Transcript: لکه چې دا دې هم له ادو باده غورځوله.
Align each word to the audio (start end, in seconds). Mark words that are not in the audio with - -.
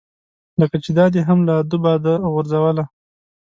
لکه 0.59 0.77
چې 0.83 0.91
دا 0.97 1.05
دې 1.13 1.21
هم 1.27 1.39
له 1.47 1.53
ادو 1.61 1.77
باده 1.85 2.13
غورځوله. 2.33 2.83